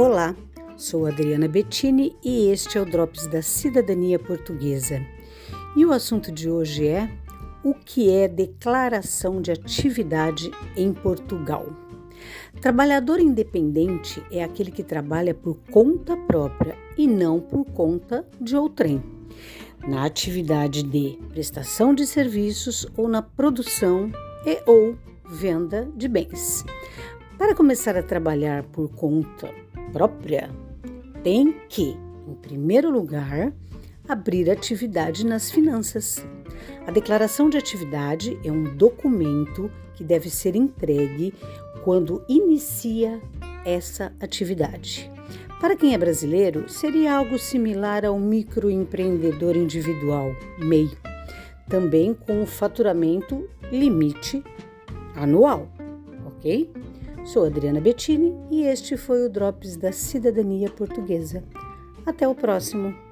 Olá, 0.00 0.34
sou 0.78 1.04
Adriana 1.04 1.46
Bettini 1.46 2.16
e 2.24 2.48
este 2.48 2.78
é 2.78 2.80
o 2.80 2.86
Drops 2.86 3.26
da 3.26 3.42
Cidadania 3.42 4.18
Portuguesa. 4.18 4.98
E 5.76 5.84
o 5.84 5.92
assunto 5.92 6.32
de 6.32 6.48
hoje 6.48 6.88
é 6.88 7.10
o 7.62 7.74
que 7.74 8.10
é 8.10 8.26
declaração 8.26 9.42
de 9.42 9.52
atividade 9.52 10.50
em 10.74 10.94
Portugal. 10.94 11.66
Trabalhador 12.62 13.20
independente 13.20 14.22
é 14.32 14.42
aquele 14.42 14.70
que 14.70 14.82
trabalha 14.82 15.34
por 15.34 15.58
conta 15.70 16.16
própria 16.16 16.78
e 16.96 17.06
não 17.06 17.38
por 17.38 17.66
conta 17.66 18.26
de 18.40 18.56
outrem, 18.56 19.02
na 19.86 20.06
atividade 20.06 20.82
de 20.82 21.18
prestação 21.28 21.92
de 21.92 22.06
serviços 22.06 22.86
ou 22.96 23.06
na 23.06 23.20
produção 23.20 24.10
e 24.46 24.62
ou 24.66 24.96
venda 25.26 25.86
de 25.94 26.08
bens. 26.08 26.64
Para 27.36 27.54
começar 27.54 27.98
a 27.98 28.02
trabalhar 28.02 28.62
por 28.62 28.88
conta 28.92 29.50
própria, 29.92 30.50
tem 31.22 31.54
que, 31.68 31.96
em 32.26 32.34
primeiro 32.34 32.90
lugar, 32.90 33.52
abrir 34.08 34.50
atividade 34.50 35.24
nas 35.24 35.50
finanças. 35.50 36.24
A 36.86 36.90
declaração 36.90 37.48
de 37.48 37.56
atividade 37.56 38.38
é 38.44 38.50
um 38.50 38.76
documento 38.76 39.70
que 39.94 40.02
deve 40.02 40.30
ser 40.30 40.56
entregue 40.56 41.32
quando 41.84 42.24
inicia 42.28 43.20
essa 43.64 44.12
atividade. 44.20 45.10
Para 45.60 45.76
quem 45.76 45.92
é 45.92 45.98
brasileiro, 45.98 46.68
seria 46.68 47.16
algo 47.16 47.38
similar 47.38 48.04
ao 48.04 48.18
microempreendedor 48.18 49.56
individual, 49.56 50.34
MEI, 50.58 50.90
também 51.68 52.14
com 52.14 52.42
o 52.42 52.46
faturamento 52.46 53.48
limite 53.70 54.42
anual, 55.14 55.68
ok? 56.26 56.72
Sou 57.24 57.44
Adriana 57.44 57.80
Bettini 57.80 58.34
e 58.50 58.62
este 58.62 58.96
foi 58.96 59.24
o 59.24 59.28
Drops 59.28 59.76
da 59.76 59.92
Cidadania 59.92 60.70
Portuguesa. 60.70 61.44
Até 62.04 62.26
o 62.26 62.34
próximo! 62.34 63.09